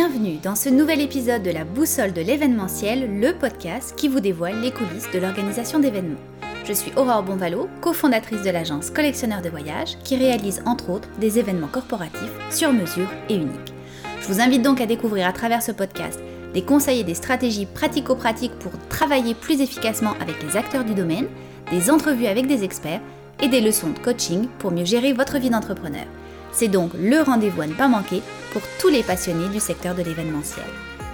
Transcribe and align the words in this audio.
Bienvenue 0.00 0.36
dans 0.40 0.54
ce 0.54 0.68
nouvel 0.68 1.00
épisode 1.00 1.42
de 1.42 1.50
la 1.50 1.64
Boussole 1.64 2.12
de 2.12 2.20
l'événementiel, 2.20 3.18
le 3.18 3.32
podcast 3.32 3.96
qui 3.96 4.06
vous 4.06 4.20
dévoile 4.20 4.60
les 4.60 4.70
coulisses 4.70 5.10
de 5.12 5.18
l'organisation 5.18 5.80
d'événements. 5.80 6.20
Je 6.64 6.72
suis 6.72 6.92
Aurore 6.96 7.24
Bonvalo, 7.24 7.68
cofondatrice 7.80 8.42
de 8.42 8.50
l'agence 8.50 8.90
Collectionneur 8.90 9.42
de 9.42 9.48
voyages, 9.48 9.98
qui 10.04 10.14
réalise 10.14 10.62
entre 10.66 10.90
autres 10.90 11.08
des 11.18 11.40
événements 11.40 11.66
corporatifs 11.66 12.30
sur 12.48 12.72
mesure 12.72 13.10
et 13.28 13.34
uniques. 13.34 13.74
Je 14.20 14.28
vous 14.28 14.40
invite 14.40 14.62
donc 14.62 14.80
à 14.80 14.86
découvrir 14.86 15.26
à 15.26 15.32
travers 15.32 15.64
ce 15.64 15.72
podcast 15.72 16.20
des 16.54 16.62
conseils 16.62 17.00
et 17.00 17.04
des 17.04 17.14
stratégies 17.14 17.66
pratico-pratiques 17.66 18.56
pour 18.60 18.70
travailler 18.88 19.34
plus 19.34 19.60
efficacement 19.60 20.14
avec 20.20 20.40
les 20.44 20.56
acteurs 20.56 20.84
du 20.84 20.94
domaine, 20.94 21.26
des 21.72 21.90
entrevues 21.90 22.28
avec 22.28 22.46
des 22.46 22.62
experts 22.62 23.00
et 23.42 23.48
des 23.48 23.60
leçons 23.60 23.90
de 23.90 23.98
coaching 23.98 24.46
pour 24.60 24.70
mieux 24.70 24.84
gérer 24.84 25.12
votre 25.12 25.38
vie 25.38 25.50
d'entrepreneur. 25.50 26.06
C'est 26.52 26.68
donc 26.68 26.92
le 26.94 27.20
rendez-vous 27.20 27.62
à 27.62 27.66
ne 27.66 27.74
pas 27.74 27.88
manquer 27.88 28.22
pour 28.58 28.66
tous 28.80 28.88
les 28.88 29.04
passionnés 29.04 29.48
du 29.50 29.60
secteur 29.60 29.94
de 29.94 30.02
l'événementiel. 30.02 30.66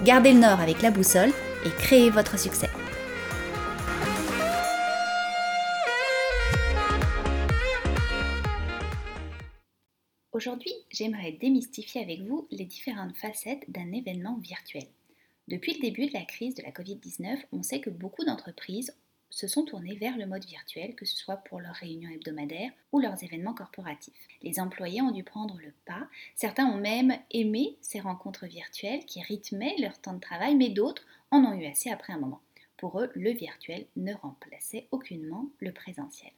Gardez 0.03 0.33
le 0.33 0.39
nord 0.39 0.59
avec 0.59 0.81
la 0.81 0.89
boussole 0.89 1.29
et 1.63 1.69
créez 1.77 2.09
votre 2.09 2.39
succès. 2.39 2.69
Aujourd'hui, 10.31 10.73
j'aimerais 10.89 11.33
démystifier 11.33 12.01
avec 12.01 12.23
vous 12.23 12.47
les 12.49 12.65
différentes 12.65 13.15
facettes 13.15 13.69
d'un 13.69 13.91
événement 13.91 14.39
virtuel. 14.39 14.87
Depuis 15.47 15.75
le 15.75 15.81
début 15.81 16.07
de 16.07 16.13
la 16.13 16.25
crise 16.25 16.55
de 16.55 16.63
la 16.63 16.71
Covid-19, 16.71 17.37
on 17.51 17.61
sait 17.61 17.79
que 17.79 17.91
beaucoup 17.91 18.25
d'entreprises 18.25 18.91
se 19.29 19.47
sont 19.47 19.63
tournés 19.63 19.95
vers 19.95 20.17
le 20.17 20.25
mode 20.25 20.45
virtuel, 20.45 20.95
que 20.95 21.05
ce 21.05 21.15
soit 21.15 21.37
pour 21.37 21.59
leurs 21.59 21.75
réunions 21.75 22.09
hebdomadaires 22.09 22.71
ou 22.91 22.99
leurs 22.99 23.23
événements 23.23 23.53
corporatifs. 23.53 24.27
Les 24.41 24.59
employés 24.59 25.01
ont 25.01 25.11
dû 25.11 25.23
prendre 25.23 25.57
le 25.57 25.73
pas, 25.85 26.07
certains 26.35 26.67
ont 26.67 26.77
même 26.77 27.17
aimé 27.31 27.77
ces 27.81 27.99
rencontres 27.99 28.45
virtuelles 28.45 29.05
qui 29.05 29.21
rythmaient 29.21 29.75
leur 29.79 29.99
temps 29.99 30.13
de 30.13 30.19
travail, 30.19 30.55
mais 30.55 30.69
d'autres 30.69 31.05
en 31.31 31.43
ont 31.43 31.53
eu 31.53 31.65
assez 31.65 31.89
après 31.89 32.13
un 32.13 32.19
moment. 32.19 32.41
Pour 32.77 32.99
eux, 32.99 33.11
le 33.15 33.31
virtuel 33.31 33.87
ne 33.95 34.13
remplaçait 34.13 34.87
aucunement 34.91 35.49
le 35.59 35.71
présentiel. 35.71 36.31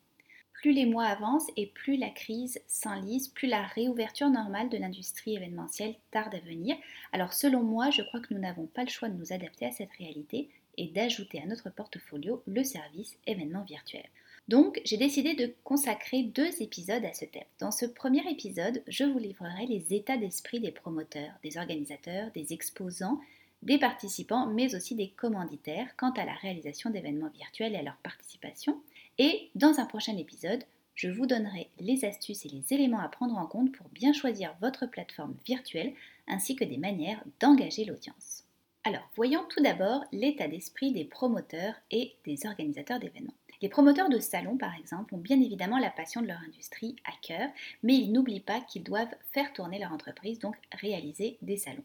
Plus 0.58 0.72
les 0.72 0.88
mois 0.88 1.06
avancent 1.06 1.52
et 1.56 1.68
plus 1.68 1.98
la 1.98 2.10
crise 2.10 2.60
s'enlise, 2.66 3.28
plus 3.28 3.48
la 3.48 3.62
réouverture 3.68 4.32
normale 4.32 4.70
de 4.70 4.78
l'industrie 4.78 5.36
événementielle 5.36 5.94
tarde 6.10 6.34
à 6.34 6.40
venir. 6.40 6.76
Alors 7.14 7.34
selon 7.34 7.62
moi, 7.62 7.92
je 7.92 8.02
crois 8.02 8.22
que 8.22 8.34
nous 8.34 8.40
n'avons 8.40 8.66
pas 8.66 8.84
le 8.84 8.90
choix 8.90 9.08
de 9.08 9.18
nous 9.18 9.32
adapter 9.32 9.68
à 9.68 9.72
cette 9.72 9.92
réalité 10.00 10.50
et 10.78 10.88
d'ajouter 10.88 11.40
à 11.40 11.46
notre 11.46 11.70
portfolio 11.70 12.42
le 12.48 12.64
service 12.64 13.20
événement 13.28 13.66
virtuel. 13.66 14.06
Donc, 14.48 14.82
j'ai 14.84 14.98
décidé 14.98 15.36
de 15.36 15.54
consacrer 15.64 16.24
deux 16.24 16.62
épisodes 16.62 17.06
à 17.06 17.14
ce 17.14 17.26
thème. 17.26 17.44
Dans 17.60 17.72
ce 17.72 17.86
premier 17.86 18.28
épisode, 18.28 18.82
je 18.88 19.04
vous 19.04 19.20
livrerai 19.20 19.68
les 19.68 19.94
états 19.94 20.18
d'esprit 20.18 20.60
des 20.60 20.72
promoteurs, 20.72 21.34
des 21.44 21.58
organisateurs, 21.58 22.32
des 22.34 22.54
exposants, 22.54 23.20
des 23.62 23.78
participants, 23.78 24.48
mais 24.48 24.74
aussi 24.74 24.96
des 24.96 25.10
commanditaires 25.10 25.96
quant 25.98 26.12
à 26.12 26.26
la 26.26 26.34
réalisation 26.34 26.90
d'événements 26.90 27.30
virtuels 27.30 27.74
et 27.74 27.78
à 27.78 27.84
leur 27.84 27.98
participation. 27.98 28.82
Et 29.20 29.50
dans 29.56 29.80
un 29.80 29.86
prochain 29.86 30.16
épisode, 30.18 30.64
je 30.94 31.10
vous 31.10 31.26
donnerai 31.26 31.70
les 31.80 32.06
astuces 32.06 32.46
et 32.46 32.50
les 32.50 32.74
éléments 32.74 33.00
à 33.00 33.08
prendre 33.08 33.38
en 33.38 33.46
compte 33.46 33.72
pour 33.72 33.88
bien 33.90 34.14
choisir 34.14 34.56
votre 34.62 34.86
plateforme 34.86 35.36
virtuelle 35.46 35.94
ainsi 36.28 36.56
que 36.56 36.64
des 36.64 36.78
manières 36.78 37.24
d'engager 37.40 37.86
l'audience. 37.86 38.44
Alors, 38.84 39.10
voyons 39.16 39.44
tout 39.50 39.62
d'abord 39.62 40.04
l'état 40.12 40.48
d'esprit 40.48 40.92
des 40.92 41.06
promoteurs 41.06 41.76
et 41.92 42.16
des 42.26 42.46
organisateurs 42.46 43.00
d'événements. 43.00 43.34
Les 43.62 43.70
promoteurs 43.70 44.10
de 44.10 44.20
salons, 44.20 44.58
par 44.58 44.76
exemple, 44.76 45.16
ont 45.16 45.20
bien 45.20 45.42
évidemment 45.42 45.80
la 45.80 45.90
passion 45.90 46.22
de 46.22 46.28
leur 46.28 46.40
industrie 46.40 46.96
à 47.06 47.12
cœur, 47.22 47.50
mais 47.82 47.96
ils 47.96 48.12
n'oublient 48.12 48.40
pas 48.40 48.62
qu'ils 48.62 48.84
doivent 48.84 49.16
faire 49.32 49.52
tourner 49.54 49.80
leur 49.80 49.92
entreprise, 49.92 50.40
donc 50.40 50.56
réaliser 50.72 51.38
des 51.42 51.58
salons. 51.58 51.84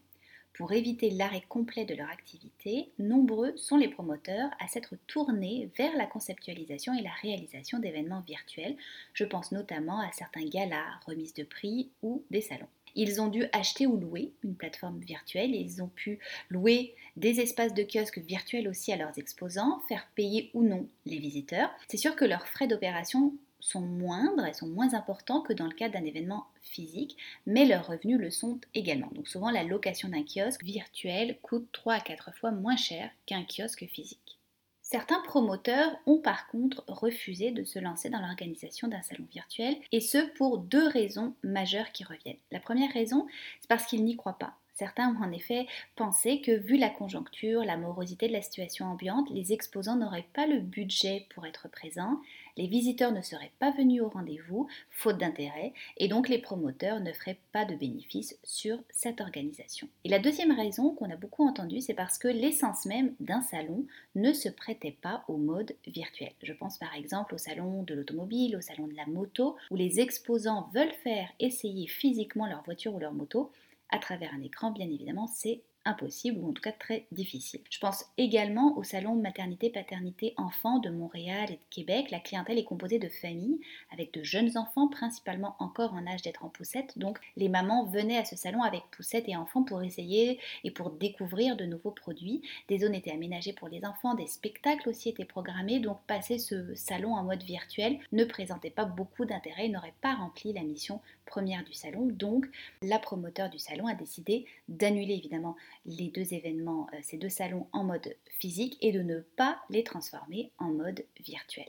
Pour 0.55 0.73
éviter 0.73 1.09
l'arrêt 1.09 1.43
complet 1.49 1.87
de 1.87 1.95
leur 1.95 2.11
activité, 2.11 2.91
nombreux 2.99 3.57
sont 3.57 3.79
les 3.79 3.89
promoteurs 3.89 4.51
à 4.61 4.69
s'être 4.69 4.97
tournés 5.07 5.71
vers 5.79 5.97
la 5.97 6.07
conceptualisation 6.07 6.93
et 6.93 7.03
la 7.03 7.13
réalisation 7.23 7.79
d'événements 7.79 8.23
virtuels. 8.27 8.77
Je 9.15 9.25
pense 9.25 9.53
notamment 9.53 10.01
à 10.01 10.13
certains 10.13 10.45
galas, 10.45 11.01
remises 11.07 11.33
de 11.33 11.45
prix 11.45 11.91
ou 12.03 12.23
des 12.31 12.43
salons. 12.43 12.69
Ils 12.95 13.23
ont 13.23 13.29
dû 13.29 13.45
acheter 13.53 13.87
ou 13.87 13.97
louer 13.97 14.33
une 14.45 14.55
plateforme 14.55 15.01
virtuelle 15.01 15.55
et 15.55 15.59
ils 15.59 15.83
ont 15.83 15.89
pu 15.89 16.19
louer 16.51 16.95
des 17.17 17.41
espaces 17.41 17.73
de 17.73 17.83
kiosque 17.83 18.19
virtuels 18.19 18.69
aussi 18.69 18.93
à 18.93 18.97
leurs 18.97 19.19
exposants, 19.19 19.81
faire 19.89 20.07
payer 20.15 20.51
ou 20.53 20.63
non 20.63 20.87
les 21.07 21.19
visiteurs. 21.19 21.71
C'est 21.89 21.97
sûr 21.97 22.15
que 22.15 22.27
leurs 22.27 22.47
frais 22.47 22.67
d'opération 22.67 23.33
sont 23.63 23.81
moindres 23.81 24.45
et 24.45 24.53
sont 24.53 24.67
moins 24.67 24.93
importants 24.93 25.41
que 25.41 25.53
dans 25.53 25.67
le 25.67 25.73
cas 25.73 25.89
d'un 25.89 26.05
événement 26.05 26.47
physique, 26.61 27.17
mais 27.47 27.65
leurs 27.65 27.87
revenus 27.87 28.19
le 28.19 28.31
sont 28.31 28.61
également. 28.75 29.09
Donc 29.13 29.29
souvent 29.29 29.51
la 29.51 29.63
location 29.63 30.09
d'un 30.09 30.25
kiosque 30.25 30.65
virtuel 30.65 31.39
coûte 31.43 31.69
3 31.73 31.95
à 31.95 32.01
4 32.01 32.35
fois 32.35 32.51
moins 32.51 32.77
cher 32.77 33.09
qu'un 33.25 33.45
kiosque 33.45 33.87
physique. 33.87 34.39
Certains 34.83 35.21
promoteurs 35.21 35.97
ont 36.07 36.19
par 36.19 36.49
contre 36.49 36.85
refusé 36.89 37.53
de 37.53 37.63
se 37.65 37.79
lancer 37.79 38.11
dans 38.11 38.21
l'organisation 38.21 38.89
d'un 38.89 39.01
salon 39.01 39.27
virtuel, 39.33 39.77
et 39.93 40.01
ce 40.01 40.19
pour 40.35 40.59
deux 40.59 40.89
raisons 40.89 41.35
majeures 41.43 41.93
qui 41.93 42.05
reviennent. 42.05 42.37
La 42.51 42.61
première 42.61 42.93
raison, 42.93 43.27
c'est 43.61 43.69
parce 43.69 43.87
qu'ils 43.87 44.05
n'y 44.05 44.17
croient 44.17 44.39
pas. 44.39 44.59
Certains 44.75 45.15
ont 45.15 45.23
en 45.23 45.31
effet 45.31 45.67
pensé 45.97 46.41
que 46.41 46.51
vu 46.51 46.77
la 46.77 46.91
conjoncture, 46.91 47.65
la 47.65 47.77
morosité 47.77 48.27
de 48.27 48.33
la 48.33 48.43
situation 48.43 48.87
ambiante, 48.87 49.31
les 49.31 49.53
exposants 49.53 49.97
n'auraient 49.97 50.29
pas 50.33 50.47
le 50.47 50.61
budget 50.61 51.27
pour 51.31 51.47
être 51.47 51.69
présents, 51.69 52.21
les 52.57 52.67
visiteurs 52.67 53.13
ne 53.13 53.23
seraient 53.23 53.53
pas 53.59 53.71
venus 53.71 54.03
au 54.03 54.09
rendez-vous, 54.09 54.69
faute 54.91 55.19
d'intérêt, 55.19 55.73
et 55.97 56.09
donc 56.09 56.29
les 56.29 56.39
promoteurs 56.39 57.01
ne 57.01 57.13
feraient 57.13 57.39
pas 57.53 57.65
de 57.65 57.75
bénéfices 57.75 58.39
sur 58.45 58.79
cette 58.91 59.21
organisation. 59.21 59.89
Et 60.05 60.09
la 60.09 60.19
deuxième 60.19 60.53
raison 60.53 60.95
qu'on 60.95 61.11
a 61.11 61.17
beaucoup 61.17 61.47
entendue, 61.47 61.81
c'est 61.81 61.95
parce 61.95 62.19
que 62.19 62.29
l'essence 62.29 62.87
même 62.87 63.15
d'un 63.21 63.43
salon 63.43 63.87
ne 64.15 64.33
se 64.33 64.49
prêtait 64.49 64.97
pas 65.01 65.25
au 65.29 65.37
mode 65.37 65.75
virtuel. 65.87 66.33
Je 66.43 66.53
pense 66.53 66.79
par 66.79 66.95
exemple 66.95 67.35
au 67.35 67.39
salon 67.39 67.83
de 67.83 67.95
l'automobile, 67.95 68.57
au 68.57 68.61
salon 68.61 68.87
de 68.87 68.97
la 68.97 69.07
moto, 69.07 69.57
où 69.71 69.77
les 69.77 70.01
exposants 70.01 70.69
veulent 70.75 70.95
faire 71.03 71.29
essayer 71.41 71.87
physiquement 71.87 72.47
leur 72.47 72.63
voiture 72.63 72.95
ou 72.95 72.99
leur 72.99 73.13
moto 73.13 73.51
à 73.91 73.99
travers 73.99 74.33
un 74.35 74.43
écran, 74.43 74.71
bien 74.71 74.87
évidemment, 74.87 75.27
c'est 75.27 75.63
impossible 75.85 76.39
ou 76.41 76.49
en 76.49 76.53
tout 76.53 76.63
cas 76.63 76.73
très 76.73 77.07
difficile. 77.13 77.61
Je 77.71 77.79
pense 77.79 78.07
également 78.19 78.77
au 78.77 78.83
salon 78.83 79.15
maternité, 79.15 79.71
paternité, 79.71 80.35
enfants 80.37 80.79
de 80.79 80.91
Montréal 80.91 81.47
et 81.51 81.55
de 81.55 81.71
Québec. 81.71 82.11
La 82.11 82.21
clientèle 82.21 82.59
est 82.59 82.65
composée 82.65 82.99
de 82.99 83.09
familles 83.09 83.61
avec 83.93 84.13
de 84.13 84.23
jeunes 84.23 84.57
enfants, 84.57 84.89
principalement 84.89 85.57
encore 85.59 85.95
en 85.95 86.07
âge 86.07 86.23
d'être 86.23 86.45
en 86.45 86.49
poussette. 86.49 86.97
Donc 86.99 87.19
les 87.37 87.49
mamans 87.49 87.85
venaient 87.87 88.19
à 88.19 88.25
ce 88.25 88.37
salon 88.37 88.63
avec 88.63 88.83
poussette 88.91 89.29
et 89.29 89.37
enfants 89.37 89.63
pour 89.63 89.83
essayer 89.83 90.39
et 90.65 90.71
pour 90.71 90.91
découvrir 90.91 91.57
de 91.57 91.65
nouveaux 91.65 91.91
produits. 91.91 92.43
Des 92.69 92.79
zones 92.79 92.95
étaient 92.95 93.13
aménagées 93.13 93.53
pour 93.53 93.69
les 93.69 93.85
enfants, 93.85 94.15
des 94.15 94.27
spectacles 94.27 94.89
aussi 94.89 95.09
étaient 95.09 95.25
programmés. 95.25 95.81
Donc 95.81 95.99
passer 96.07 96.39
ce 96.39 96.75
salon 96.75 97.15
en 97.15 97.25
mode 97.25 97.43
virtuel 97.43 97.99
ne 98.13 98.25
présentait 98.25 98.71
pas 98.71 98.85
beaucoup 98.85 99.25
d'intérêt, 99.25 99.69
n'aurait 99.69 99.95
pas 100.01 100.15
rempli 100.15 100.53
la 100.53 100.63
mission 100.63 101.01
première 101.27 101.65
du 101.65 101.73
salon. 101.73 102.07
Donc 102.07 102.47
la 102.83 102.99
promoteur 102.99 103.51
du 103.51 103.59
salon 103.59 103.87
a 103.87 103.95
décidé 103.95 104.47
d'annuler 104.69 105.15
évidemment 105.15 105.57
les 105.87 106.09
deux 106.09 106.35
événements, 106.35 106.87
euh, 106.95 106.99
ces 107.03 107.19
deux 107.19 107.29
salons 107.29 107.67
en 107.73 107.85
mode 107.85 108.17
physique 108.39 108.79
et 108.81 108.93
de 108.93 109.03
ne 109.03 109.21
pas 109.21 109.59
les 109.71 109.85
transformer 109.85 110.53
en 110.59 110.73
mode 110.73 111.05
virtuel. 111.21 111.69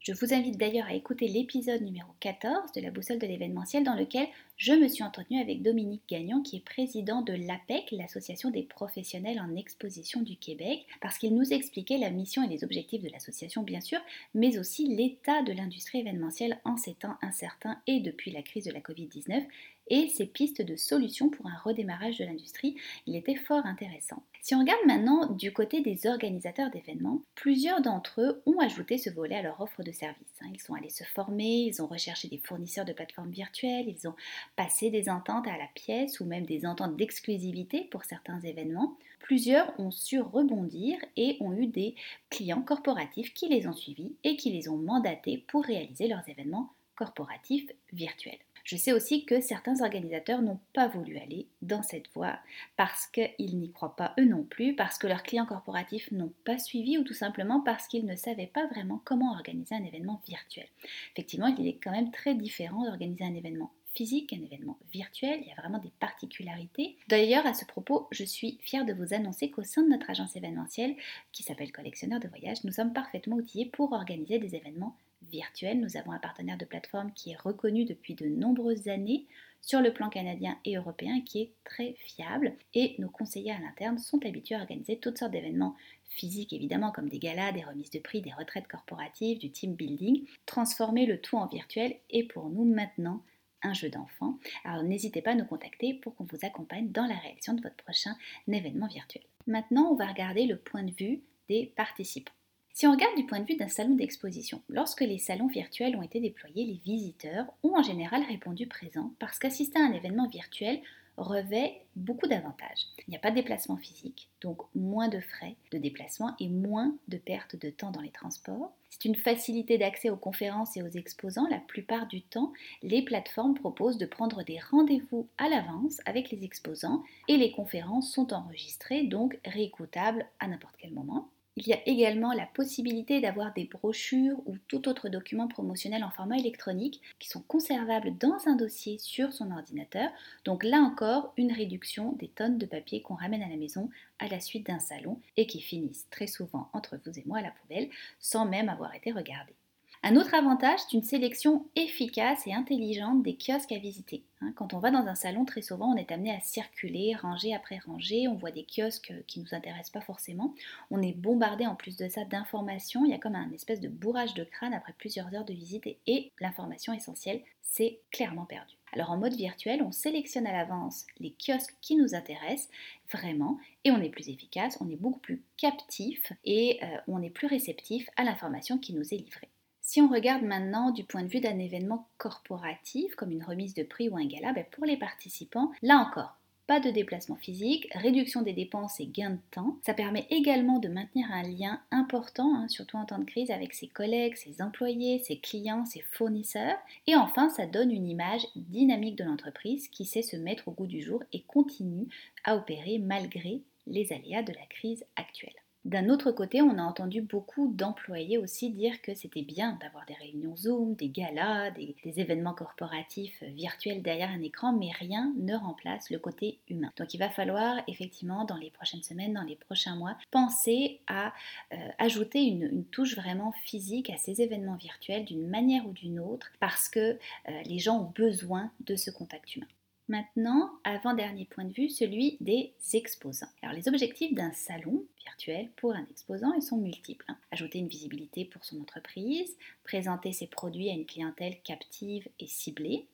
Je 0.00 0.14
vous 0.14 0.32
invite 0.32 0.56
d'ailleurs 0.56 0.86
à 0.86 0.94
écouter 0.94 1.28
l'épisode 1.28 1.82
numéro 1.82 2.08
14 2.20 2.72
de 2.72 2.80
la 2.80 2.90
boussole 2.90 3.18
de 3.18 3.26
l'événementiel 3.26 3.84
dans 3.84 3.94
lequel 3.94 4.26
je 4.60 4.74
me 4.74 4.88
suis 4.88 5.02
entretenue 5.02 5.40
avec 5.40 5.62
Dominique 5.62 6.02
Gagnon 6.06 6.42
qui 6.42 6.56
est 6.56 6.64
président 6.64 7.22
de 7.22 7.32
l'APEC, 7.32 7.92
l'association 7.92 8.50
des 8.50 8.62
professionnels 8.62 9.40
en 9.40 9.56
exposition 9.56 10.20
du 10.20 10.36
Québec, 10.36 10.86
parce 11.00 11.16
qu'il 11.16 11.34
nous 11.34 11.54
expliquait 11.54 11.96
la 11.96 12.10
mission 12.10 12.44
et 12.44 12.46
les 12.46 12.62
objectifs 12.62 13.00
de 13.00 13.08
l'association 13.08 13.62
bien 13.62 13.80
sûr, 13.80 14.00
mais 14.34 14.58
aussi 14.58 14.86
l'état 14.86 15.42
de 15.44 15.54
l'industrie 15.54 16.00
événementielle 16.00 16.60
en 16.66 16.76
ces 16.76 16.92
temps 16.92 17.16
incertains 17.22 17.80
et 17.86 18.00
depuis 18.00 18.32
la 18.32 18.42
crise 18.42 18.66
de 18.66 18.72
la 18.72 18.80
Covid-19 18.80 19.46
et 19.90 20.08
ses 20.08 20.26
pistes 20.26 20.62
de 20.62 20.76
solutions 20.76 21.28
pour 21.28 21.46
un 21.46 21.56
redémarrage 21.64 22.18
de 22.18 22.24
l'industrie. 22.24 22.76
Il 23.06 23.16
était 23.16 23.36
fort 23.36 23.66
intéressant. 23.66 24.22
Si 24.42 24.54
on 24.54 24.60
regarde 24.60 24.80
maintenant 24.86 25.26
du 25.26 25.52
côté 25.52 25.82
des 25.82 26.06
organisateurs 26.06 26.70
d'événements, 26.70 27.22
plusieurs 27.34 27.82
d'entre 27.82 28.22
eux 28.22 28.42
ont 28.46 28.58
ajouté 28.60 28.96
ce 28.96 29.10
volet 29.10 29.36
à 29.36 29.42
leur 29.42 29.60
offre 29.60 29.82
de 29.82 29.92
service. 29.92 30.26
Ils 30.50 30.60
sont 30.60 30.74
allés 30.74 30.88
se 30.88 31.04
former, 31.04 31.66
ils 31.66 31.82
ont 31.82 31.86
recherché 31.86 32.28
des 32.28 32.38
fournisseurs 32.38 32.86
de 32.86 32.94
plateformes 32.94 33.30
virtuelles, 33.30 33.86
ils 33.88 34.08
ont 34.08 34.14
passé 34.56 34.90
des 34.90 35.08
ententes 35.08 35.46
à 35.46 35.56
la 35.56 35.68
pièce 35.74 36.20
ou 36.20 36.24
même 36.24 36.44
des 36.44 36.66
ententes 36.66 36.96
d'exclusivité 36.96 37.88
pour 37.90 38.04
certains 38.04 38.40
événements. 38.40 38.96
Plusieurs 39.20 39.72
ont 39.78 39.90
su 39.90 40.20
rebondir 40.20 40.98
et 41.16 41.36
ont 41.40 41.52
eu 41.52 41.66
des 41.66 41.94
clients 42.30 42.62
corporatifs 42.62 43.32
qui 43.32 43.48
les 43.48 43.66
ont 43.66 43.72
suivis 43.72 44.14
et 44.24 44.36
qui 44.36 44.50
les 44.50 44.68
ont 44.68 44.76
mandatés 44.76 45.44
pour 45.48 45.64
réaliser 45.64 46.08
leurs 46.08 46.28
événements 46.28 46.72
corporatifs 46.94 47.70
virtuels. 47.92 48.38
Je 48.64 48.76
sais 48.76 48.92
aussi 48.92 49.24
que 49.24 49.40
certains 49.40 49.82
organisateurs 49.82 50.42
n'ont 50.42 50.60
pas 50.74 50.86
voulu 50.86 51.18
aller 51.18 51.46
dans 51.62 51.82
cette 51.82 52.12
voie 52.14 52.38
parce 52.76 53.06
qu'ils 53.06 53.58
n'y 53.58 53.72
croient 53.72 53.96
pas 53.96 54.14
eux 54.18 54.24
non 54.24 54.42
plus, 54.42 54.76
parce 54.76 54.98
que 54.98 55.06
leurs 55.06 55.22
clients 55.22 55.46
corporatifs 55.46 56.12
n'ont 56.12 56.32
pas 56.44 56.58
suivi 56.58 56.98
ou 56.98 57.02
tout 57.02 57.14
simplement 57.14 57.60
parce 57.60 57.88
qu'ils 57.88 58.06
ne 58.06 58.16
savaient 58.16 58.46
pas 58.46 58.66
vraiment 58.66 59.00
comment 59.04 59.32
organiser 59.32 59.74
un 59.74 59.84
événement 59.84 60.20
virtuel. 60.28 60.68
Effectivement, 61.12 61.46
il 61.46 61.66
est 61.66 61.78
quand 61.82 61.90
même 61.90 62.10
très 62.10 62.34
différent 62.34 62.84
d'organiser 62.84 63.24
un 63.24 63.34
événement 63.34 63.72
physique 63.94 64.30
qu'un 64.30 64.42
événement 64.42 64.78
virtuel. 64.92 65.40
Il 65.42 65.48
y 65.48 65.52
a 65.52 65.60
vraiment 65.60 65.78
des 65.78 65.92
particularités. 66.00 66.96
D'ailleurs, 67.08 67.46
à 67.46 67.54
ce 67.54 67.64
propos, 67.64 68.08
je 68.10 68.24
suis 68.24 68.58
fière 68.60 68.84
de 68.84 68.92
vous 68.92 69.14
annoncer 69.14 69.50
qu'au 69.50 69.62
sein 69.62 69.82
de 69.82 69.88
notre 69.88 70.10
agence 70.10 70.36
événementielle, 70.36 70.96
qui 71.32 71.42
s'appelle 71.42 71.72
Collectionneur 71.72 72.20
de 72.20 72.28
voyage, 72.28 72.64
nous 72.64 72.72
sommes 72.72 72.92
parfaitement 72.92 73.36
outillés 73.36 73.66
pour 73.66 73.92
organiser 73.92 74.38
des 74.38 74.54
événements 74.54 74.96
virtuels. 75.30 75.80
Nous 75.80 75.96
avons 75.96 76.12
un 76.12 76.18
partenaire 76.18 76.58
de 76.58 76.64
plateforme 76.64 77.12
qui 77.12 77.32
est 77.32 77.40
reconnu 77.40 77.84
depuis 77.84 78.14
de 78.14 78.26
nombreuses 78.26 78.88
années 78.88 79.26
sur 79.62 79.80
le 79.80 79.92
plan 79.92 80.08
canadien 80.08 80.58
et 80.64 80.76
européen 80.76 81.20
qui 81.20 81.42
est 81.42 81.52
très 81.64 81.94
fiable 81.98 82.54
et 82.74 82.94
nos 82.98 83.10
conseillers 83.10 83.52
à 83.52 83.60
l'interne 83.60 83.98
sont 83.98 84.24
habitués 84.24 84.54
à 84.54 84.60
organiser 84.60 84.98
toutes 84.98 85.18
sortes 85.18 85.32
d'événements 85.32 85.76
physiques 86.08 86.52
évidemment 86.52 86.90
comme 86.90 87.08
des 87.08 87.18
galas, 87.18 87.52
des 87.52 87.62
remises 87.62 87.90
de 87.90 87.98
prix, 87.98 88.22
des 88.22 88.32
retraites 88.32 88.66
corporatives, 88.66 89.38
du 89.38 89.50
team 89.50 89.74
building. 89.74 90.24
Transformer 90.46 91.06
le 91.06 91.20
tout 91.20 91.36
en 91.36 91.46
virtuel 91.46 91.96
est 92.08 92.24
pour 92.24 92.48
nous 92.48 92.64
maintenant 92.64 93.22
un 93.62 93.72
jeu 93.72 93.88
d'enfant. 93.88 94.38
Alors 94.64 94.82
n'hésitez 94.82 95.22
pas 95.22 95.32
à 95.32 95.34
nous 95.34 95.44
contacter 95.44 95.94
pour 95.94 96.14
qu'on 96.14 96.24
vous 96.24 96.44
accompagne 96.44 96.90
dans 96.90 97.06
la 97.06 97.16
réaction 97.16 97.54
de 97.54 97.62
votre 97.62 97.76
prochain 97.76 98.16
événement 98.48 98.88
virtuel. 98.88 99.22
Maintenant, 99.46 99.90
on 99.90 99.96
va 99.96 100.06
regarder 100.06 100.46
le 100.46 100.56
point 100.56 100.82
de 100.82 100.92
vue 100.92 101.20
des 101.48 101.72
participants. 101.76 102.32
Si 102.72 102.86
on 102.86 102.92
regarde 102.92 103.16
du 103.16 103.26
point 103.26 103.40
de 103.40 103.46
vue 103.46 103.56
d'un 103.56 103.68
salon 103.68 103.94
d'exposition, 103.94 104.62
lorsque 104.68 105.00
les 105.00 105.18
salons 105.18 105.48
virtuels 105.48 105.96
ont 105.96 106.02
été 106.02 106.20
déployés, 106.20 106.64
les 106.64 106.80
visiteurs 106.84 107.46
ont 107.62 107.76
en 107.76 107.82
général 107.82 108.22
répondu 108.22 108.66
présent 108.66 109.12
parce 109.18 109.38
qu'assister 109.38 109.78
à 109.78 109.84
un 109.84 109.92
événement 109.92 110.28
virtuel 110.28 110.80
revêt 111.20 111.82
beaucoup 111.96 112.26
d'avantages. 112.26 112.86
Il 113.06 113.10
n'y 113.10 113.16
a 113.16 113.20
pas 113.20 113.30
de 113.30 113.36
déplacement 113.36 113.76
physique, 113.76 114.28
donc 114.40 114.62
moins 114.74 115.08
de 115.08 115.20
frais 115.20 115.56
de 115.70 115.78
déplacement 115.78 116.34
et 116.40 116.48
moins 116.48 116.94
de 117.08 117.18
perte 117.18 117.56
de 117.56 117.70
temps 117.70 117.90
dans 117.90 118.00
les 118.00 118.10
transports. 118.10 118.72
C'est 118.88 119.04
une 119.04 119.14
facilité 119.14 119.78
d'accès 119.78 120.10
aux 120.10 120.16
conférences 120.16 120.76
et 120.76 120.82
aux 120.82 120.88
exposants. 120.88 121.46
La 121.48 121.58
plupart 121.58 122.06
du 122.06 122.22
temps, 122.22 122.52
les 122.82 123.02
plateformes 123.02 123.54
proposent 123.54 123.98
de 123.98 124.06
prendre 124.06 124.42
des 124.42 124.58
rendez-vous 124.70 125.28
à 125.38 125.48
l'avance 125.48 126.00
avec 126.06 126.30
les 126.30 126.44
exposants 126.44 127.02
et 127.28 127.36
les 127.36 127.52
conférences 127.52 128.12
sont 128.12 128.32
enregistrées, 128.32 129.04
donc 129.04 129.38
réécoutables 129.44 130.26
à 130.40 130.48
n'importe 130.48 130.74
quel 130.78 130.92
moment. 130.92 131.28
Il 131.56 131.66
y 131.66 131.72
a 131.72 131.88
également 131.88 132.32
la 132.32 132.46
possibilité 132.46 133.20
d'avoir 133.20 133.52
des 133.52 133.64
brochures 133.64 134.38
ou 134.46 134.56
tout 134.68 134.88
autre 134.88 135.08
document 135.08 135.48
promotionnel 135.48 136.04
en 136.04 136.10
format 136.10 136.38
électronique 136.38 137.02
qui 137.18 137.28
sont 137.28 137.42
conservables 137.42 138.16
dans 138.18 138.38
un 138.46 138.56
dossier 138.56 138.98
sur 138.98 139.32
son 139.32 139.50
ordinateur. 139.50 140.10
Donc 140.44 140.64
là 140.64 140.78
encore, 140.78 141.32
une 141.36 141.52
réduction 141.52 142.12
des 142.12 142.28
tonnes 142.28 142.58
de 142.58 142.66
papier 142.66 143.02
qu'on 143.02 143.14
ramène 143.14 143.42
à 143.42 143.48
la 143.48 143.56
maison 143.56 143.90
à 144.18 144.28
la 144.28 144.40
suite 144.40 144.66
d'un 144.66 144.80
salon 144.80 145.20
et 145.36 145.46
qui 145.46 145.60
finissent 145.60 146.08
très 146.10 146.26
souvent 146.28 146.70
entre 146.72 146.98
vous 147.04 147.18
et 147.18 147.24
moi 147.26 147.38
à 147.38 147.42
la 147.42 147.50
poubelle 147.50 147.90
sans 148.20 148.46
même 148.46 148.68
avoir 148.68 148.94
été 148.94 149.12
regardés. 149.12 149.59
Un 150.02 150.16
autre 150.16 150.32
avantage, 150.32 150.78
c'est 150.80 150.96
une 150.96 151.02
sélection 151.02 151.66
efficace 151.76 152.46
et 152.46 152.54
intelligente 152.54 153.22
des 153.22 153.36
kiosques 153.36 153.72
à 153.72 153.78
visiter. 153.78 154.24
Hein. 154.40 154.50
Quand 154.56 154.72
on 154.72 154.78
va 154.78 154.90
dans 154.90 155.06
un 155.06 155.14
salon, 155.14 155.44
très 155.44 155.60
souvent, 155.60 155.92
on 155.92 155.96
est 155.96 156.10
amené 156.10 156.34
à 156.34 156.40
circuler, 156.40 157.14
rangée 157.14 157.54
après 157.54 157.78
rangée, 157.84 158.26
on 158.26 158.34
voit 158.34 158.50
des 158.50 158.64
kiosques 158.64 159.12
qui 159.26 159.40
ne 159.40 159.44
nous 159.44 159.54
intéressent 159.54 159.90
pas 159.90 160.00
forcément. 160.00 160.54
On 160.90 161.02
est 161.02 161.12
bombardé 161.12 161.66
en 161.66 161.74
plus 161.74 161.98
de 161.98 162.08
ça 162.08 162.24
d'informations, 162.24 163.04
il 163.04 163.10
y 163.10 163.14
a 163.14 163.18
comme 163.18 163.34
un 163.34 163.50
espèce 163.52 163.80
de 163.80 163.88
bourrage 163.88 164.32
de 164.32 164.42
crâne 164.42 164.72
après 164.72 164.94
plusieurs 164.96 165.34
heures 165.34 165.44
de 165.44 165.52
visite 165.52 165.86
et 166.06 166.32
l'information 166.40 166.94
essentielle, 166.94 167.42
c'est 167.60 168.00
clairement 168.10 168.46
perdu. 168.46 168.76
Alors 168.94 169.10
en 169.10 169.18
mode 169.18 169.34
virtuel, 169.34 169.82
on 169.82 169.92
sélectionne 169.92 170.46
à 170.46 170.52
l'avance 170.52 171.06
les 171.18 171.34
kiosques 171.38 171.76
qui 171.82 171.96
nous 171.96 172.14
intéressent 172.14 172.70
vraiment 173.12 173.58
et 173.84 173.90
on 173.90 174.00
est 174.00 174.08
plus 174.08 174.30
efficace, 174.30 174.78
on 174.80 174.88
est 174.88 174.96
beaucoup 174.96 175.20
plus 175.20 175.42
captif 175.58 176.32
et 176.46 176.80
euh, 176.82 176.86
on 177.06 177.20
est 177.20 177.28
plus 177.28 177.48
réceptif 177.48 178.08
à 178.16 178.24
l'information 178.24 178.78
qui 178.78 178.94
nous 178.94 179.14
est 179.14 179.18
livrée. 179.18 179.50
Si 179.92 180.00
on 180.00 180.06
regarde 180.06 180.44
maintenant 180.44 180.92
du 180.92 181.02
point 181.02 181.24
de 181.24 181.28
vue 181.28 181.40
d'un 181.40 181.58
événement 181.58 182.06
corporatif, 182.16 183.16
comme 183.16 183.32
une 183.32 183.42
remise 183.42 183.74
de 183.74 183.82
prix 183.82 184.08
ou 184.08 184.16
un 184.16 184.24
gala, 184.24 184.52
ben, 184.52 184.64
pour 184.70 184.84
les 184.84 184.96
participants, 184.96 185.72
là 185.82 185.96
encore, 185.96 186.36
pas 186.68 186.78
de 186.78 186.90
déplacement 186.90 187.34
physique, 187.34 187.88
réduction 187.96 188.42
des 188.42 188.52
dépenses 188.52 189.00
et 189.00 189.06
gain 189.06 189.30
de 189.30 189.40
temps. 189.50 189.78
Ça 189.84 189.92
permet 189.92 190.28
également 190.30 190.78
de 190.78 190.86
maintenir 190.86 191.26
un 191.32 191.42
lien 191.42 191.80
important, 191.90 192.54
hein, 192.54 192.68
surtout 192.68 192.98
en 192.98 193.04
temps 193.04 193.18
de 193.18 193.24
crise, 193.24 193.50
avec 193.50 193.74
ses 193.74 193.88
collègues, 193.88 194.36
ses 194.36 194.62
employés, 194.62 195.18
ses 195.24 195.40
clients, 195.40 195.84
ses 195.84 196.04
fournisseurs. 196.12 196.78
Et 197.08 197.16
enfin, 197.16 197.50
ça 197.50 197.66
donne 197.66 197.90
une 197.90 198.06
image 198.06 198.46
dynamique 198.54 199.16
de 199.16 199.24
l'entreprise 199.24 199.88
qui 199.88 200.04
sait 200.04 200.22
se 200.22 200.36
mettre 200.36 200.68
au 200.68 200.70
goût 200.70 200.86
du 200.86 201.02
jour 201.02 201.24
et 201.32 201.42
continue 201.42 202.06
à 202.44 202.54
opérer 202.54 203.00
malgré 203.00 203.60
les 203.88 204.12
aléas 204.12 204.44
de 204.44 204.52
la 204.52 204.66
crise 204.66 205.04
actuelle. 205.16 205.59
D'un 205.86 206.10
autre 206.10 206.30
côté, 206.30 206.60
on 206.60 206.76
a 206.76 206.82
entendu 206.82 207.22
beaucoup 207.22 207.72
d'employés 207.72 208.36
aussi 208.36 208.68
dire 208.70 209.00
que 209.00 209.14
c'était 209.14 209.40
bien 209.40 209.78
d'avoir 209.80 210.04
des 210.04 210.12
réunions 210.12 210.54
Zoom, 210.54 210.94
des 210.94 211.08
galas, 211.08 211.70
des, 211.70 211.96
événements 212.04 212.52
corporatifs 212.52 213.42
virtuels 213.44 214.02
derrière 214.02 214.28
un 214.28 214.42
écran, 214.42 214.74
mais 214.74 214.90
rien 214.92 215.32
ne 215.38 215.54
remplace 215.54 216.10
le 216.10 216.18
côté 216.18 216.58
humain. 216.68 216.92
Donc 216.98 217.14
il 217.14 217.18
va 217.18 217.30
falloir 217.30 217.80
effectivement 217.88 218.44
dans 218.44 218.58
les 218.58 218.70
prochaines 218.70 219.02
semaines, 219.02 219.32
dans 219.32 219.42
les 219.42 219.56
prochains 219.56 219.96
mois, 219.96 220.18
penser 220.30 221.00
à 221.06 221.32
euh, 221.72 221.76
ajouter 221.98 222.42
une, 222.42 222.84
touche 222.90 223.16
vraiment 223.16 223.52
physique 223.64 224.10
à 224.10 224.18
ces 224.18 224.42
événements 224.42 224.76
virtuels 224.76 225.24
d'une 225.24 225.48
manière 225.48 225.86
ou 225.86 225.92
d'une 225.92 226.20
autre, 226.20 226.52
parce 226.60 226.90
que 226.90 227.00
euh, 227.48 227.62
les 227.64 227.78
gens 227.78 228.00
ont 228.00 228.12
besoin 228.14 228.70
de 228.80 228.96
ce 228.96 229.10
contact 229.10 229.56
humain. 229.56 229.66
Maintenant, 230.10 230.72
avant-dernier 230.82 231.44
point 231.44 231.64
de 231.64 231.72
vue, 231.72 231.88
celui 231.88 232.36
des 232.40 232.72
exposants. 232.94 233.46
Alors 233.62 233.76
les 233.76 233.86
objectifs 233.86 234.34
d'un 234.34 234.50
salon 234.50 235.04
virtuel 235.24 235.70
pour 235.76 235.92
un 235.92 236.04
exposant, 236.10 236.52
ils 236.54 236.64
sont 236.64 236.78
multiples. 236.78 237.24
Hein. 237.28 237.36
Ajouter 237.52 237.78
une 237.78 237.86
visibilité 237.86 238.44
pour 238.44 238.64
son 238.64 238.80
entreprise, 238.80 239.56
présenter 239.84 240.32
ses 240.32 240.48
produits 240.48 240.90
à 240.90 240.94
une 240.94 241.06
clientèle 241.06 241.62
captive 241.62 242.26
et 242.40 242.48
ciblée, 242.48 243.06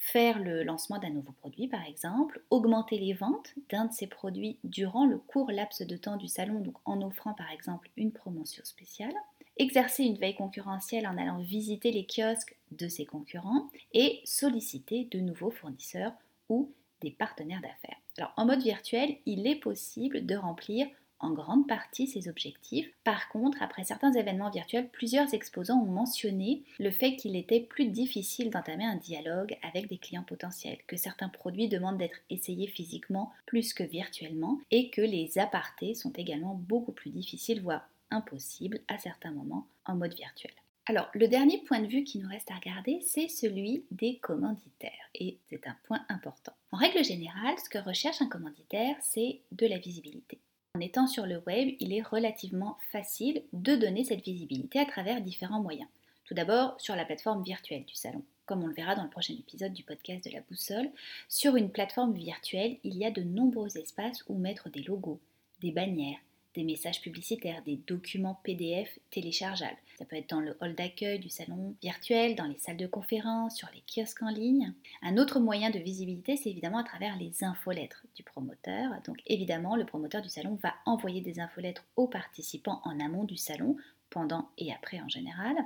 faire 0.00 0.40
le 0.40 0.64
lancement 0.64 0.98
d'un 0.98 1.10
nouveau 1.10 1.30
produit 1.30 1.68
par 1.68 1.86
exemple, 1.86 2.42
augmenter 2.50 2.98
les 2.98 3.12
ventes 3.12 3.54
d'un 3.68 3.84
de 3.84 3.92
ses 3.92 4.08
produits 4.08 4.58
durant 4.64 5.06
le 5.06 5.18
court 5.18 5.52
laps 5.52 5.86
de 5.86 5.96
temps 5.96 6.16
du 6.16 6.26
salon, 6.26 6.58
donc 6.58 6.78
en 6.84 7.00
offrant 7.00 7.32
par 7.32 7.52
exemple 7.52 7.90
une 7.96 8.10
promotion 8.10 8.64
spéciale, 8.64 9.14
exercer 9.56 10.02
une 10.02 10.18
veille 10.18 10.34
concurrentielle 10.34 11.06
en 11.06 11.16
allant 11.16 11.38
visiter 11.38 11.92
les 11.92 12.08
kiosques 12.08 12.56
de 12.72 12.88
ses 12.88 13.06
concurrents 13.06 13.70
et 13.92 14.20
solliciter 14.24 15.04
de 15.04 15.20
nouveaux 15.20 15.52
fournisseurs 15.52 16.12
ou 16.50 16.70
des 17.00 17.10
partenaires 17.10 17.62
d'affaires. 17.62 17.96
Alors 18.18 18.34
en 18.36 18.44
mode 18.44 18.62
virtuel, 18.62 19.16
il 19.24 19.46
est 19.46 19.56
possible 19.56 20.26
de 20.26 20.36
remplir 20.36 20.86
en 21.20 21.32
grande 21.32 21.68
partie 21.68 22.06
ces 22.06 22.28
objectifs. 22.28 22.90
Par 23.04 23.28
contre, 23.28 23.62
après 23.62 23.84
certains 23.84 24.12
événements 24.12 24.50
virtuels, 24.50 24.88
plusieurs 24.88 25.32
exposants 25.34 25.82
ont 25.82 25.90
mentionné 25.90 26.62
le 26.78 26.90
fait 26.90 27.16
qu'il 27.16 27.36
était 27.36 27.60
plus 27.60 27.86
difficile 27.86 28.50
d'entamer 28.50 28.86
un 28.86 28.96
dialogue 28.96 29.56
avec 29.62 29.88
des 29.88 29.98
clients 29.98 30.24
potentiels, 30.24 30.78
que 30.86 30.96
certains 30.96 31.28
produits 31.28 31.68
demandent 31.68 31.98
d'être 31.98 32.20
essayés 32.30 32.68
physiquement 32.68 33.32
plus 33.46 33.74
que 33.74 33.84
virtuellement 33.84 34.58
et 34.70 34.90
que 34.90 35.02
les 35.02 35.38
apartés 35.38 35.94
sont 35.94 36.12
également 36.12 36.54
beaucoup 36.54 36.92
plus 36.92 37.10
difficiles, 37.10 37.62
voire 37.62 37.88
impossibles 38.10 38.80
à 38.88 38.98
certains 38.98 39.30
moments 39.30 39.66
en 39.84 39.96
mode 39.96 40.14
virtuel. 40.14 40.52
Alors, 40.90 41.08
le 41.14 41.28
dernier 41.28 41.58
point 41.58 41.78
de 41.78 41.86
vue 41.86 42.02
qui 42.02 42.18
nous 42.18 42.28
reste 42.28 42.50
à 42.50 42.56
regarder, 42.56 42.98
c'est 43.00 43.28
celui 43.28 43.84
des 43.92 44.18
commanditaires. 44.18 44.90
Et 45.14 45.38
c'est 45.48 45.64
un 45.68 45.76
point 45.84 46.04
important. 46.08 46.50
En 46.72 46.78
règle 46.78 47.04
générale, 47.04 47.54
ce 47.64 47.70
que 47.70 47.78
recherche 47.78 48.20
un 48.20 48.28
commanditaire, 48.28 48.96
c'est 49.00 49.38
de 49.52 49.68
la 49.68 49.78
visibilité. 49.78 50.40
En 50.74 50.80
étant 50.80 51.06
sur 51.06 51.26
le 51.26 51.40
web, 51.46 51.76
il 51.78 51.92
est 51.92 52.02
relativement 52.02 52.76
facile 52.90 53.44
de 53.52 53.76
donner 53.76 54.02
cette 54.02 54.24
visibilité 54.24 54.80
à 54.80 54.84
travers 54.84 55.20
différents 55.20 55.62
moyens. 55.62 55.88
Tout 56.24 56.34
d'abord, 56.34 56.74
sur 56.80 56.96
la 56.96 57.04
plateforme 57.04 57.44
virtuelle 57.44 57.84
du 57.84 57.94
salon. 57.94 58.24
Comme 58.46 58.64
on 58.64 58.66
le 58.66 58.74
verra 58.74 58.96
dans 58.96 59.04
le 59.04 59.10
prochain 59.10 59.34
épisode 59.34 59.72
du 59.72 59.84
podcast 59.84 60.24
de 60.24 60.32
la 60.32 60.40
boussole, 60.40 60.90
sur 61.28 61.54
une 61.54 61.70
plateforme 61.70 62.14
virtuelle, 62.14 62.78
il 62.82 62.96
y 62.96 63.04
a 63.04 63.12
de 63.12 63.22
nombreux 63.22 63.78
espaces 63.78 64.24
où 64.26 64.36
mettre 64.36 64.68
des 64.70 64.82
logos, 64.82 65.20
des 65.60 65.70
bannières, 65.70 66.18
des 66.54 66.64
messages 66.64 67.00
publicitaires, 67.00 67.62
des 67.64 67.76
documents 67.76 68.40
PDF 68.42 68.98
téléchargeables. 69.10 69.76
Ça 69.98 70.04
peut 70.04 70.16
être 70.16 70.30
dans 70.30 70.40
le 70.40 70.56
hall 70.60 70.74
d'accueil 70.74 71.18
du 71.18 71.28
salon 71.28 71.76
virtuel, 71.82 72.34
dans 72.34 72.46
les 72.46 72.58
salles 72.58 72.76
de 72.76 72.86
conférence, 72.86 73.56
sur 73.56 73.68
les 73.74 73.82
kiosques 73.86 74.22
en 74.22 74.30
ligne. 74.30 74.72
Un 75.02 75.16
autre 75.16 75.40
moyen 75.40 75.70
de 75.70 75.78
visibilité, 75.78 76.36
c'est 76.36 76.50
évidemment 76.50 76.78
à 76.78 76.84
travers 76.84 77.16
les 77.16 77.44
infolettres 77.44 78.06
du 78.16 78.22
promoteur. 78.22 78.90
Donc 79.04 79.18
évidemment, 79.26 79.76
le 79.76 79.84
promoteur 79.84 80.22
du 80.22 80.28
salon 80.28 80.58
va 80.62 80.74
envoyer 80.86 81.20
des 81.20 81.38
infolettres 81.38 81.84
aux 81.96 82.08
participants 82.08 82.80
en 82.84 82.98
amont 82.98 83.24
du 83.24 83.36
salon 83.36 83.76
pendant 84.10 84.48
et 84.58 84.72
après 84.72 85.00
en 85.00 85.08
général. 85.08 85.56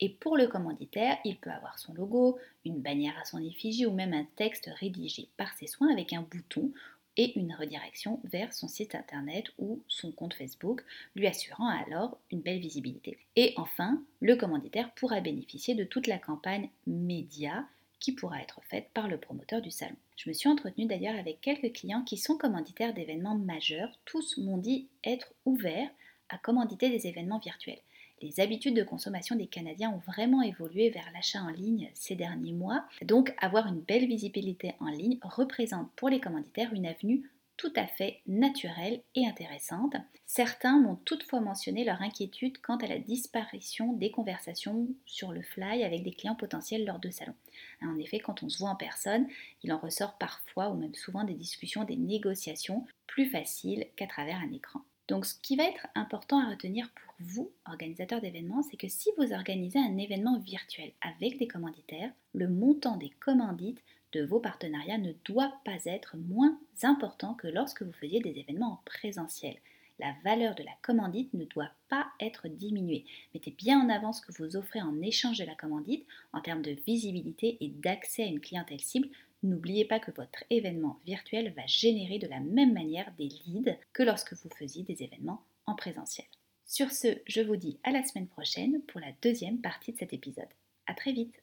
Et 0.00 0.10
pour 0.10 0.36
le 0.36 0.48
commanditaire, 0.48 1.18
il 1.24 1.38
peut 1.38 1.50
avoir 1.50 1.78
son 1.78 1.94
logo, 1.94 2.38
une 2.64 2.80
bannière 2.80 3.16
à 3.20 3.24
son 3.24 3.38
effigie 3.38 3.86
ou 3.86 3.92
même 3.92 4.12
un 4.12 4.26
texte 4.36 4.68
rédigé 4.80 5.28
par 5.36 5.52
ses 5.54 5.66
soins 5.66 5.92
avec 5.92 6.12
un 6.12 6.22
bouton 6.22 6.72
et 7.16 7.38
une 7.38 7.54
redirection 7.54 8.20
vers 8.24 8.52
son 8.52 8.68
site 8.68 8.94
internet 8.94 9.46
ou 9.58 9.82
son 9.88 10.12
compte 10.12 10.34
Facebook, 10.34 10.82
lui 11.14 11.26
assurant 11.26 11.68
alors 11.68 12.18
une 12.30 12.40
belle 12.40 12.60
visibilité. 12.60 13.18
Et 13.36 13.52
enfin, 13.56 14.02
le 14.20 14.36
commanditaire 14.36 14.92
pourra 14.94 15.20
bénéficier 15.20 15.74
de 15.74 15.84
toute 15.84 16.06
la 16.06 16.18
campagne 16.18 16.70
média 16.86 17.66
qui 18.00 18.12
pourra 18.12 18.40
être 18.40 18.60
faite 18.68 18.88
par 18.94 19.06
le 19.06 19.18
promoteur 19.18 19.60
du 19.62 19.70
salon. 19.70 19.94
Je 20.16 20.28
me 20.28 20.34
suis 20.34 20.48
entretenue 20.48 20.86
d'ailleurs 20.86 21.18
avec 21.18 21.40
quelques 21.40 21.72
clients 21.72 22.02
qui 22.02 22.16
sont 22.16 22.36
commanditaires 22.36 22.94
d'événements 22.94 23.36
majeurs. 23.36 23.96
Tous 24.04 24.38
m'ont 24.38 24.58
dit 24.58 24.88
être 25.04 25.32
ouverts 25.44 25.90
à 26.28 26.38
commanditer 26.38 26.90
des 26.90 27.06
événements 27.06 27.38
virtuels. 27.38 27.80
Les 28.22 28.38
habitudes 28.38 28.76
de 28.76 28.84
consommation 28.84 29.34
des 29.34 29.48
Canadiens 29.48 29.90
ont 29.90 30.12
vraiment 30.12 30.42
évolué 30.42 30.90
vers 30.90 31.10
l'achat 31.12 31.42
en 31.42 31.50
ligne 31.50 31.90
ces 31.92 32.14
derniers 32.14 32.52
mois. 32.52 32.84
Donc 33.02 33.34
avoir 33.38 33.66
une 33.66 33.80
belle 33.80 34.06
visibilité 34.06 34.74
en 34.78 34.86
ligne 34.86 35.18
représente 35.22 35.90
pour 35.96 36.08
les 36.08 36.20
commanditaires 36.20 36.72
une 36.72 36.86
avenue 36.86 37.28
tout 37.56 37.72
à 37.76 37.86
fait 37.86 38.20
naturelle 38.26 39.02
et 39.14 39.26
intéressante. 39.26 39.96
Certains 40.26 40.80
m'ont 40.80 40.96
toutefois 41.04 41.40
mentionné 41.40 41.84
leur 41.84 42.00
inquiétude 42.00 42.60
quant 42.60 42.76
à 42.76 42.86
la 42.86 42.98
disparition 42.98 43.92
des 43.92 44.10
conversations 44.10 44.88
sur 45.04 45.32
le 45.32 45.42
fly 45.42 45.84
avec 45.84 46.02
des 46.02 46.12
clients 46.12 46.34
potentiels 46.34 46.84
lors 46.84 46.98
de 46.98 47.10
salons. 47.10 47.34
En 47.82 47.98
effet, 47.98 48.20
quand 48.20 48.42
on 48.42 48.48
se 48.48 48.58
voit 48.58 48.70
en 48.70 48.76
personne, 48.76 49.26
il 49.62 49.72
en 49.72 49.78
ressort 49.78 50.16
parfois 50.18 50.70
ou 50.70 50.74
même 50.74 50.94
souvent 50.94 51.24
des 51.24 51.34
discussions, 51.34 51.84
des 51.84 51.96
négociations 51.96 52.86
plus 53.06 53.26
faciles 53.26 53.86
qu'à 53.96 54.06
travers 54.06 54.38
un 54.38 54.52
écran. 54.52 54.80
Donc 55.12 55.26
ce 55.26 55.34
qui 55.42 55.56
va 55.56 55.64
être 55.64 55.88
important 55.94 56.38
à 56.38 56.48
retenir 56.48 56.88
pour 56.88 57.14
vous, 57.18 57.52
organisateurs 57.66 58.22
d'événements, 58.22 58.62
c'est 58.62 58.78
que 58.78 58.88
si 58.88 59.10
vous 59.18 59.34
organisez 59.34 59.78
un 59.78 59.98
événement 59.98 60.38
virtuel 60.38 60.90
avec 61.02 61.36
des 61.36 61.46
commanditaires, 61.46 62.10
le 62.32 62.48
montant 62.48 62.96
des 62.96 63.10
commandites 63.20 63.84
de 64.12 64.24
vos 64.24 64.40
partenariats 64.40 64.96
ne 64.96 65.12
doit 65.26 65.52
pas 65.66 65.84
être 65.84 66.16
moins 66.16 66.58
important 66.82 67.34
que 67.34 67.46
lorsque 67.46 67.82
vous 67.82 67.92
faisiez 67.92 68.20
des 68.20 68.38
événements 68.38 68.72
en 68.72 68.80
présentiel. 68.86 69.56
La 69.98 70.14
valeur 70.24 70.54
de 70.54 70.62
la 70.62 70.72
commandite 70.80 71.34
ne 71.34 71.44
doit 71.44 71.72
pas 71.90 72.06
être 72.18 72.48
diminuée. 72.48 73.04
Mettez 73.34 73.50
bien 73.50 73.82
en 73.82 73.90
avant 73.90 74.14
ce 74.14 74.22
que 74.22 74.32
vous 74.32 74.56
offrez 74.56 74.80
en 74.80 74.98
échange 75.02 75.36
de 75.36 75.44
la 75.44 75.54
commandite 75.54 76.06
en 76.32 76.40
termes 76.40 76.62
de 76.62 76.70
visibilité 76.86 77.58
et 77.60 77.68
d'accès 77.68 78.22
à 78.22 78.28
une 78.28 78.40
clientèle 78.40 78.80
cible. 78.80 79.10
N'oubliez 79.42 79.84
pas 79.84 79.98
que 79.98 80.12
votre 80.12 80.44
événement 80.50 81.00
virtuel 81.04 81.52
va 81.56 81.66
générer 81.66 82.18
de 82.18 82.28
la 82.28 82.40
même 82.40 82.72
manière 82.72 83.12
des 83.18 83.28
leads 83.28 83.76
que 83.92 84.02
lorsque 84.02 84.34
vous 84.34 84.50
faisiez 84.56 84.84
des 84.84 85.02
événements 85.02 85.42
en 85.66 85.74
présentiel. 85.74 86.26
Sur 86.64 86.92
ce, 86.92 87.08
je 87.26 87.40
vous 87.40 87.56
dis 87.56 87.78
à 87.82 87.90
la 87.90 88.04
semaine 88.04 88.28
prochaine 88.28 88.80
pour 88.88 89.00
la 89.00 89.12
deuxième 89.20 89.60
partie 89.60 89.92
de 89.92 89.98
cet 89.98 90.12
épisode. 90.12 90.48
A 90.86 90.94
très 90.94 91.12
vite 91.12 91.42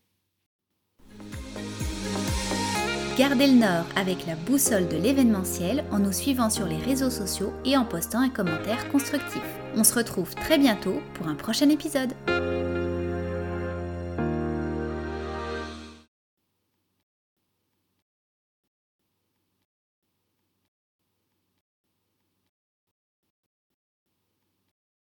Gardez 3.17 3.47
le 3.47 3.59
nord 3.59 3.85
avec 3.97 4.25
la 4.25 4.35
boussole 4.35 4.87
de 4.87 4.95
l'événementiel 4.95 5.83
en 5.91 5.99
nous 5.99 6.13
suivant 6.13 6.49
sur 6.49 6.65
les 6.65 6.77
réseaux 6.77 7.09
sociaux 7.09 7.51
et 7.65 7.75
en 7.75 7.83
postant 7.83 8.21
un 8.21 8.29
commentaire 8.29 8.89
constructif. 8.89 9.43
On 9.75 9.83
se 9.83 9.93
retrouve 9.93 10.33
très 10.35 10.57
bientôt 10.57 11.01
pour 11.15 11.27
un 11.27 11.35
prochain 11.35 11.69
épisode. 11.69 12.13